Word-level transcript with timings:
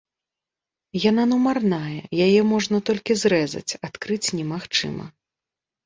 Яна 1.09 1.23
нумарная, 1.33 1.99
яе 2.29 2.41
можна 2.55 2.77
толькі 2.91 3.21
зрэзаць, 3.27 3.77
адкрыць 3.93 4.23
немагчыма. 4.43 5.05